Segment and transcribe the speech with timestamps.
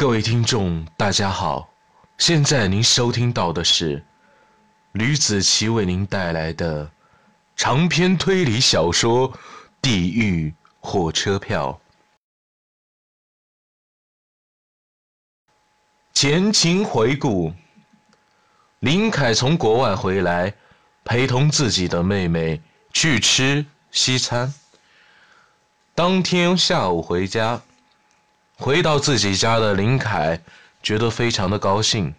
[0.00, 1.68] 各位听众，大家好，
[2.16, 4.02] 现在您收听到的是
[4.92, 6.90] 吕子奇为您带来的
[7.54, 9.30] 长篇推理小说
[9.82, 11.78] 《地狱火车票》。
[16.14, 17.52] 前情回顾：
[18.78, 20.54] 林凯从国外回来，
[21.04, 22.58] 陪同自己的妹妹
[22.94, 24.54] 去吃西餐。
[25.94, 27.60] 当天下午回家。
[28.60, 30.38] 回到自己家的林凯
[30.82, 32.14] 觉得非常的高兴，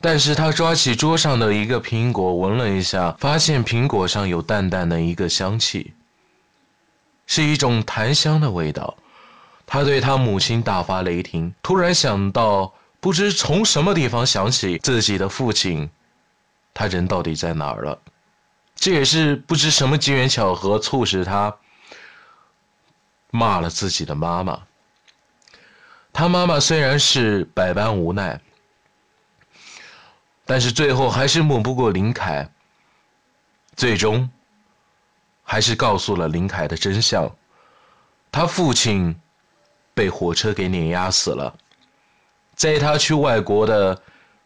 [0.00, 5.92] 但是他抓起桌上的一个苹果闻了一下，发现苹果上有淡淡的一个香气，
[7.26, 8.96] 是一种檀香的味道。
[9.66, 15.90] 他对他母亲大发雷霆，突然想到，不知从什么地方想起自己的父亲，
[16.72, 17.98] 他人到底在哪儿了？
[18.76, 21.56] 这也是不知什么机缘巧合促使他
[23.32, 24.62] 骂了自己的妈妈。
[26.16, 28.40] 他妈妈虽然是百般无奈，
[30.46, 32.48] 但是最后还是拗不过林凯，
[33.76, 34.26] 最终
[35.42, 37.30] 还是告诉了林凯的真相：
[38.32, 39.14] 他父亲
[39.92, 41.54] 被火车给碾压死了。
[42.54, 44.00] 在他去外国的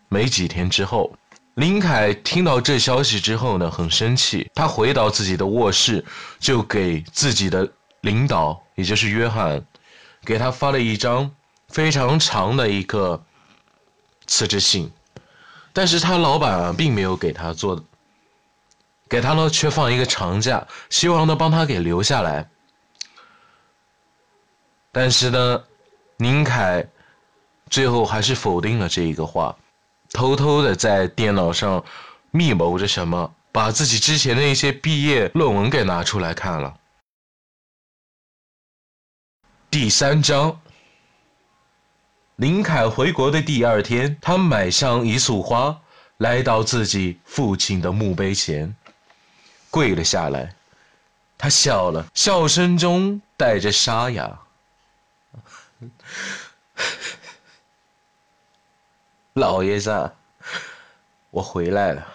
[0.08, 1.16] 没几天之后，
[1.54, 4.50] 林凯听到这消息之后呢，很生气。
[4.56, 6.04] 他回到自己的卧室，
[6.40, 9.64] 就给自己的领导，也就是约翰，
[10.24, 11.30] 给他发了一张。
[11.70, 13.24] 非常长的一个
[14.26, 14.92] 辞职信，
[15.72, 17.84] 但是他老板啊，并没有给他做，
[19.08, 22.50] 给他呢却放一个长假，希望呢帮他给留下来。
[24.90, 25.64] 但是呢，
[26.16, 26.84] 宁凯
[27.70, 29.56] 最后还是否定了这一个话，
[30.12, 31.84] 偷偷的在电脑上
[32.32, 36.76] 密谋着什么，把自己之前的一些毕业论文给拿出来看了。
[39.70, 40.60] 第三章。
[42.40, 45.78] 林凯回国的第二天，他买上一束花，
[46.16, 48.74] 来到自己父亲的墓碑前，
[49.70, 50.54] 跪了下来。
[51.36, 54.40] 他笑了，笑声中带着沙哑
[59.34, 60.12] ：“老爷子，
[61.28, 62.08] 我回来了。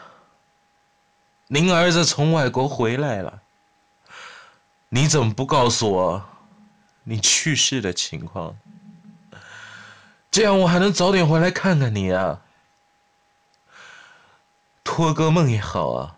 [1.46, 3.44] 您儿子从外国回来了。
[4.90, 6.25] 你怎么不告诉我
[7.03, 8.58] 你去世的情况？”
[10.35, 12.41] 这样我还能早点回来看看你啊，
[14.84, 16.18] 托个梦也好啊。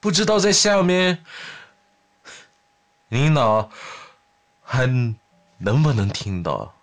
[0.00, 1.24] 不知道在下面，
[3.06, 3.70] 领导
[4.64, 4.84] 还
[5.58, 6.74] 能不能听到？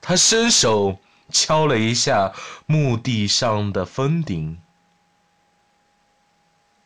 [0.00, 0.98] 他伸手
[1.30, 2.32] 敲了一下
[2.64, 4.62] 墓地上的封顶。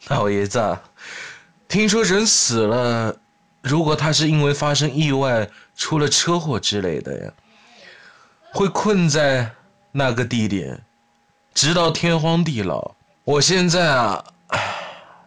[0.08, 0.80] 老爷子，
[1.68, 3.20] 听说人死了。
[3.66, 7.32] 如果他是因为发生意外、出了车祸之类的呀，
[8.52, 9.50] 会困在
[9.90, 10.80] 那个地点，
[11.52, 12.94] 直到天荒地老。
[13.24, 14.24] 我现在啊，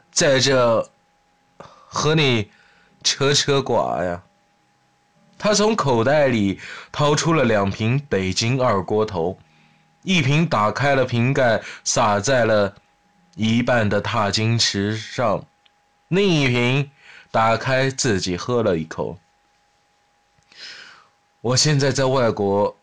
[0.09, 0.89] 在这
[1.57, 2.49] 和你
[3.03, 4.23] 扯扯寡呀。
[5.37, 6.61] 他从口袋里
[6.93, 9.37] 掏出了两瓶北京二锅头，
[10.03, 12.73] 一瓶打开了瓶盖，洒在了
[13.35, 15.43] 一半的踏金池上，
[16.07, 16.89] 另一瓶。
[17.31, 19.17] 打开，自己喝了一口。
[21.41, 22.75] 我现在在外国，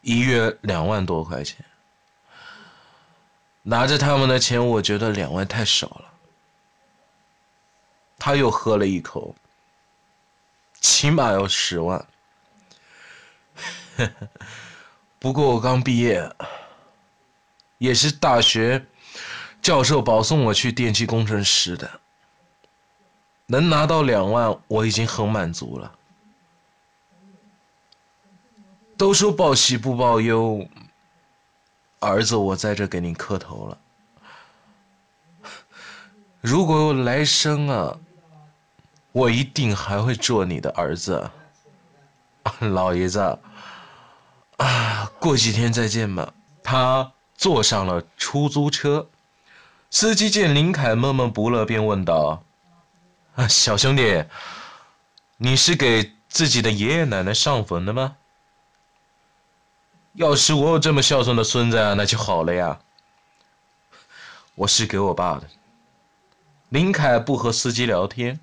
[0.00, 1.64] 一月两万多块钱，
[3.62, 6.04] 拿着他们的钱，我觉得两万太少了。
[8.18, 9.34] 他又喝了一口，
[10.80, 12.06] 起码要十万。
[15.18, 16.32] 不过我刚毕业，
[17.78, 18.86] 也是大学
[19.60, 22.00] 教授保送我去电气工程师的。
[23.52, 25.92] 能拿到两万，我已经很满足了。
[28.96, 30.66] 都说报喜不报忧，
[32.00, 33.78] 儿子，我在这给你磕头了。
[36.40, 37.98] 如果有来生啊，
[39.12, 41.30] 我一定还会做你的儿子。
[42.60, 43.38] 老爷子，
[44.56, 46.32] 啊，过几天再见吧。
[46.62, 49.06] 他坐上了出租车，
[49.90, 52.42] 司机见林凯闷闷不乐，便问道。
[53.34, 54.24] 啊，小兄弟，
[55.38, 58.16] 你是给自己的爷爷奶奶上坟的吗？
[60.12, 62.78] 要是我有这么孝顺的孙子啊，那就好了呀。
[64.54, 65.48] 我是给我爸的。
[66.68, 68.38] 林凯不和司机聊天，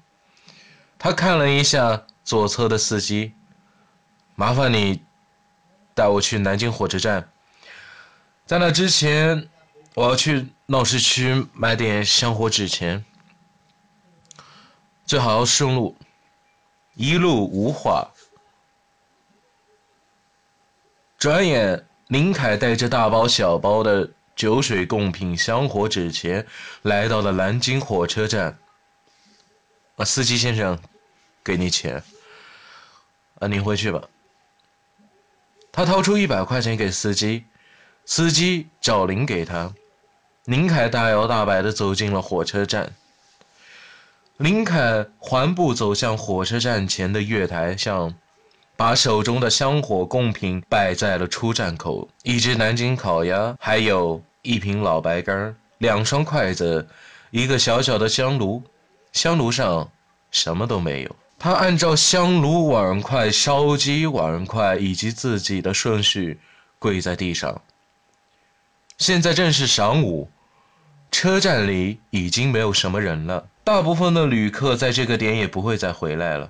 [0.98, 3.34] 他看了一下左侧的司机，
[4.34, 5.04] 麻烦你
[5.94, 7.32] 带我去南京火车站，
[8.48, 9.48] 在那之前，
[9.94, 13.06] 我要去闹市区买点香火纸钱。
[15.10, 15.96] 最好顺路，
[16.94, 18.12] 一路无话。
[21.18, 26.46] 转眼，林凯带着大包小包的酒水贡品、香火纸钱，
[26.84, 28.60] 来到了南京火车站。
[29.96, 30.78] 啊，司机先生，
[31.44, 32.04] 给你钱。
[33.40, 34.04] 啊，您回去吧。
[35.72, 37.46] 他掏出一百块钱给司机，
[38.06, 39.74] 司机找零给他。
[40.44, 42.94] 林凯大摇大摆地走进了火车站。
[44.40, 48.16] 林凯缓步走向火车站前的月台上，
[48.78, 56.88] 把手中的香火贡品摆在了出站口：一只南京烤鸭，还有一瓶老白干，两双筷子，
[57.32, 58.64] 一个小小的香炉。
[59.12, 59.90] 香炉上
[60.32, 61.14] 什么都没有。
[61.38, 66.40] 他按照香炉、碗筷、烧鸡、碗筷以及自己的顺序
[66.80, 67.62] 跪在地上。
[69.00, 70.30] 现在正是晌午，
[71.12, 73.49] 车站里已经没有什么人了。
[73.64, 76.50] 大部分的旅客在这个点也不会再回来了，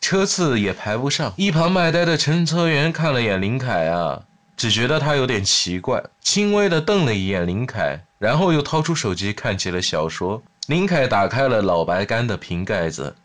[0.00, 1.32] 车次也排不上。
[1.36, 4.24] 一旁卖呆的乘车员看了眼林凯啊，
[4.54, 10.42] 只觉得他有点奇怪，轻微的瞪了一眼林凯，然后又掏出手机看起了小说。
[10.66, 13.16] 林凯打开了老白干的瓶盖子，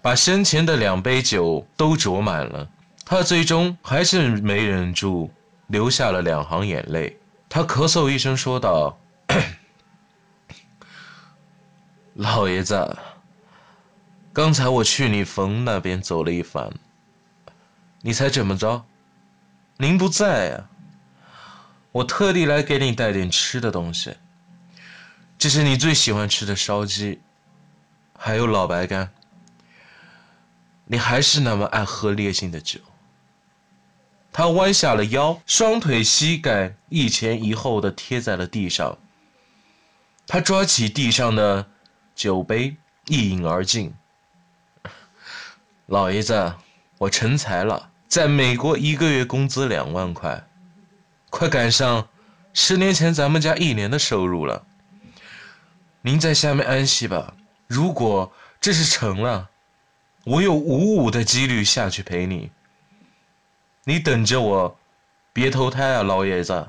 [0.00, 2.68] 把身前的两杯酒都酌满了，
[3.04, 5.30] 他最终还是没忍住，
[5.68, 7.16] 流下了两行眼泪。
[7.48, 8.98] 他咳嗽一声说道。
[12.14, 12.98] 老爷子，
[14.34, 16.70] 刚才我去你坟那边走了一番，
[18.02, 18.84] 你猜怎么着？
[19.78, 20.68] 您不在呀，
[21.90, 24.14] 我特地来给你带点吃的东西。
[25.38, 27.18] 这是你最喜欢吃的烧鸡，
[28.18, 29.10] 还有老白干。
[30.84, 32.78] 你还是那么爱喝烈性的酒。
[34.34, 38.98] 他弯下了腰，双腿膝盖一前一后的贴在了地上。
[40.26, 41.68] 他抓起地上的。
[42.14, 42.76] 酒杯
[43.06, 43.94] 一饮而尽。
[45.86, 46.54] 老爷子，
[46.98, 50.46] 我成才了，在美国一个月工资两万块，
[51.28, 52.08] 快赶上
[52.54, 54.64] 十年前咱们家一年的收入了。
[56.00, 57.34] 您在下面安息吧。
[57.66, 59.50] 如果这是成了，
[60.24, 62.50] 我有五五的几率下去陪你。
[63.84, 64.78] 你等着我，
[65.32, 66.68] 别投胎啊，老爷子。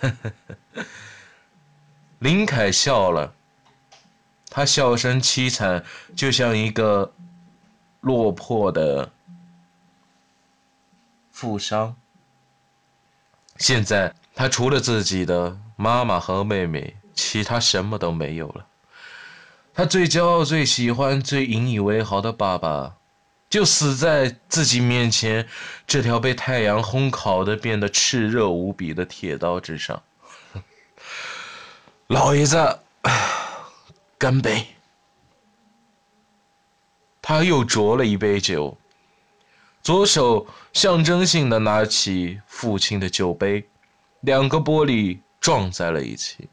[2.18, 3.35] 林凯笑了。
[4.56, 5.84] 他笑声凄惨，
[6.16, 7.12] 就像一个
[8.00, 9.12] 落魄的
[11.30, 11.94] 富商。
[13.58, 18.66] 现在他除了自己的妈妈和妹妹，其他什么都没有了。
[19.74, 22.94] 他最骄傲、最喜欢、最引以为豪的爸爸，
[23.50, 25.46] 就死在自己面前
[25.86, 30.02] 这条被太阳烘烤的变得炽热无比的铁刀之上。
[32.06, 32.78] 老爷子。
[34.18, 34.66] 干杯！
[37.20, 38.78] 他又酌了一杯酒，
[39.82, 43.68] 左手象征性的拿起父亲的酒杯，
[44.20, 46.48] 两个玻璃撞在了一起。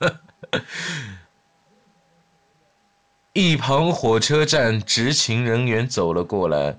[3.34, 6.78] 一旁火车站执勤人员走了过来，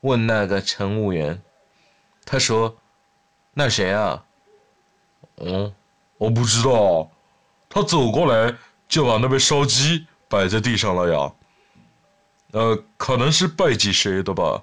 [0.00, 1.42] 问那个乘务员
[2.24, 2.78] ：“他说，
[3.52, 4.24] 那谁啊
[5.36, 5.74] ？”“嗯，
[6.16, 7.10] 我不知道。”
[7.68, 8.56] 他走过来。
[8.88, 11.32] 就把那杯烧鸡摆在地上了呀，
[12.52, 14.62] 呃，可能是拜祭谁的吧。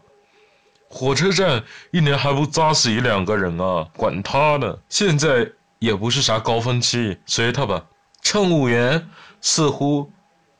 [0.89, 3.87] 火车站一年还不砸死一两个人啊？
[3.95, 7.85] 管他呢，现在也不是啥高峰期，随他吧。
[8.21, 9.07] 乘务员
[9.41, 10.11] 似乎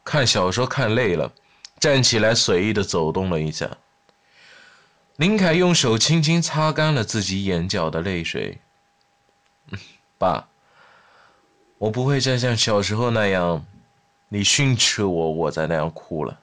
[0.03, 1.31] 看小说看累了，
[1.79, 3.77] 站起来随意的走动了一下。
[5.15, 8.60] 林凯用手轻轻擦干了自己眼角的泪水。
[10.17, 10.48] 爸。
[11.77, 13.65] 我不会再像小时候那样，
[14.29, 16.39] 你训斥我，我再那样哭了。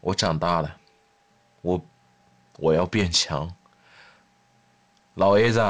[0.00, 0.76] 我长大了，
[1.60, 1.84] 我
[2.58, 3.52] 我要变强。
[5.14, 5.60] 老爷子，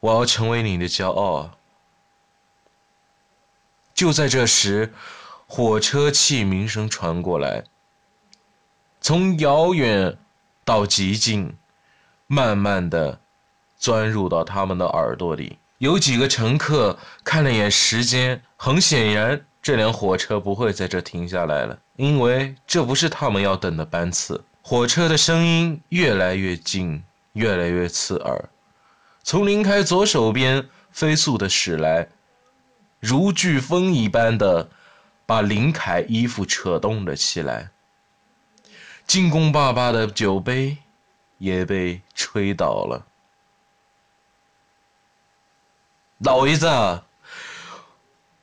[0.00, 1.52] 我要成为你的骄傲。
[3.94, 4.92] 就在这时，
[5.46, 7.64] 火车汽鸣声传过来，
[9.00, 10.18] 从遥远
[10.64, 11.56] 到极近，
[12.26, 13.20] 慢慢的。
[13.80, 15.58] 钻入到他们的耳朵里。
[15.80, 24.44] 有几个乘客看了眼时间，很显然，这辆火车不会在这停下来了，因为这不是他们要等的班次。
[24.60, 28.50] 火车的声音越来越近，越来越刺耳，
[29.22, 32.06] 从林凯左手边飞速的驶来，
[32.98, 34.68] 如飓风一般的
[35.24, 37.70] 把林凯衣服扯动了起来。
[39.06, 40.76] 进贡爸爸的酒杯
[41.38, 43.06] 也被吹倒了。
[46.22, 46.68] 老爷子，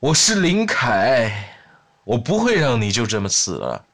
[0.00, 1.54] 我是林凯，
[2.02, 3.84] 我不会让你就这么死了。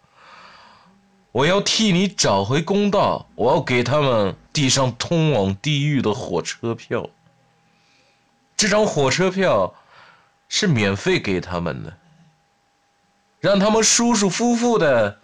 [1.33, 7.11] 我要替你找回公道，我要给他们递上通往地狱的火车票。
[8.57, 9.75] 这张火车票
[10.49, 11.95] 是免费给他们的，
[13.39, 15.21] 让他们舒舒服服的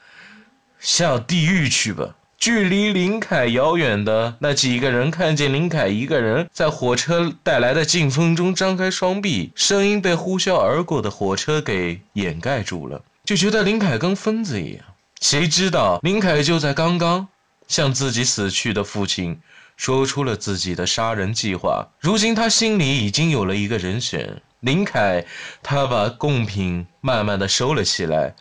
[0.79, 2.15] 下地狱去吧。
[2.41, 14.83] 距离林凯遥远的那几个人看见林凯一个人在火车带来的劲风中张开双臂，声音被呼啸而过的火车给掩盖住了，就觉得林凯跟疯子一样。
[15.21, 17.29] 谁知道林凯就在刚刚
[17.69, 19.39] 向自己死去的父亲
[19.77, 21.87] 说出了自己的杀人计划。
[21.99, 24.41] 如今他心里已经有了一个人选。
[24.61, 25.27] 林凯，
[25.63, 28.35] 他把贡品慢慢的收了起来，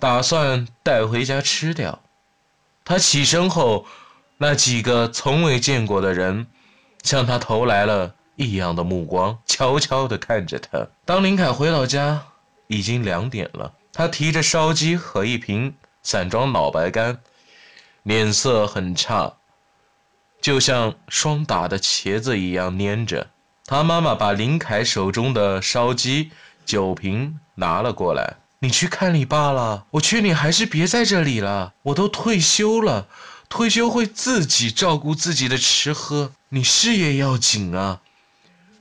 [0.00, 2.00] 打算带回家吃掉。
[2.88, 3.84] 他起身后，
[4.38, 6.46] 那几个从未见过的人
[7.02, 10.88] 向他投来了异样的目光，悄悄地看着他。
[11.04, 12.22] 当林凯回到家，
[12.66, 13.74] 已经两点了。
[13.92, 17.18] 他提着烧鸡和一瓶散装脑白干，
[18.04, 19.34] 脸色很差，
[20.40, 23.26] 就像霜打的茄子一样蔫着。
[23.66, 26.30] 他妈妈把林凯手中的烧鸡、
[26.64, 28.38] 酒瓶拿了过来。
[28.60, 31.74] 你去看你爸了，我劝你还是别在这里了。
[31.82, 33.06] 我都退休了，
[33.48, 36.32] 退休会自己照顾自己的吃喝。
[36.48, 38.00] 你事业要紧啊，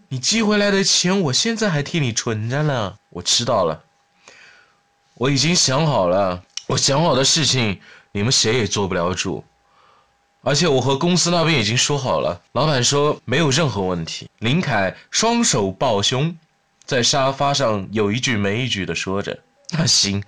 [0.10, 2.96] 你寄回来的钱，我现在还替你存着呢。
[3.10, 3.84] 我知道了，
[5.14, 7.80] 我已经想好了，我想好的事情，
[8.14, 9.44] 你们谁也做不了主。
[10.42, 14.28] 而且我和公司那边已经说好了，老板说没有任何问题。
[14.40, 16.36] 林凯双手抱胸，
[16.84, 19.38] 在沙发上有一句没一句的说着。
[19.72, 20.24] 那行，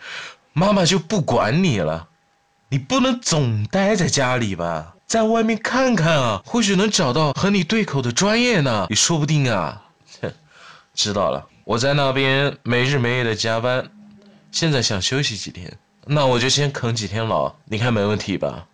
[0.53, 2.07] 妈妈就不管你了。
[2.69, 4.95] 你不能总待在家里吧？
[5.07, 8.85] 在外面看看啊，或许能找到和你对口的专业呢。
[8.89, 9.81] 也说不定啊。
[10.21, 10.31] 哼，
[10.93, 13.89] 知道了，我在那边没日没夜的加班，
[14.51, 17.55] 现在想休息几天，那我就先啃几天老。
[17.65, 18.67] 你看没问题吧？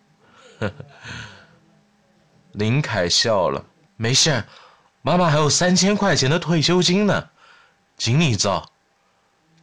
[2.52, 3.64] 林凯笑了，
[3.96, 4.44] 没事，
[5.00, 7.28] 妈妈还有三千块钱的退休金呢，
[7.96, 8.70] 尽你造。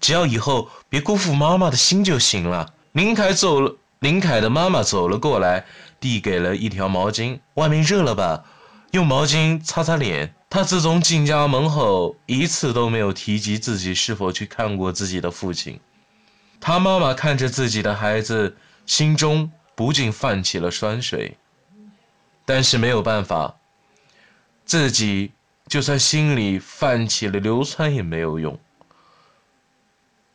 [0.04, 2.74] 只要以后别辜负妈妈的心就行了。
[2.92, 5.64] 林凯走了，林凯的妈妈走了过来，
[6.02, 7.40] 递给了一条毛巾。
[7.54, 8.44] 外面热了吧？
[8.92, 10.36] 用毛巾擦擦脸。
[10.50, 15.80] 他自从进家门后，一次都没有提及自己是否去看过自己的父亲。
[16.60, 21.38] 他妈妈看着自己的孩子，心中不禁泛起了酸水。
[22.44, 23.56] 但是没有办法，
[24.66, 25.32] 自己
[25.70, 28.60] 就算心里泛起了硫酸也没有用。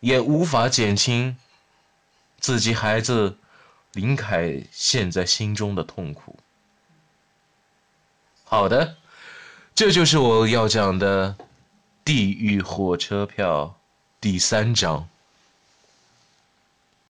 [0.00, 1.36] 也无法减轻
[2.38, 3.36] 自己孩子
[3.92, 6.38] 林凯现在心中的痛苦。
[8.44, 8.96] 好的，
[9.74, 11.34] 这就是我要讲的
[12.04, 13.64] 《地狱火车票》
[14.20, 15.08] 第三章。